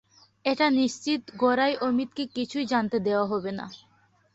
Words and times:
এটা 0.45 0.65
নিশ্চিত, 0.71 1.21
গোড়ায় 1.37 1.75
অমিতকে 1.81 2.23
কিছুই 2.35 2.65
জানতে 2.65 2.97
দেওয়া 2.99 3.25
হবে 3.25 3.51
না। 3.51 3.65